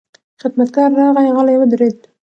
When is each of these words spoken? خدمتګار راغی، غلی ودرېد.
خدمتګار 0.41 0.89
راغی، 0.99 1.29
غلی 1.35 1.55
ودرېد. 1.59 1.97